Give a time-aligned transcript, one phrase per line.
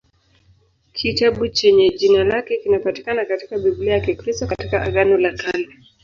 [0.93, 5.67] Kitabu chenye jina lake kinapatikana katika Biblia ya Kikristo katika Agano la Kale.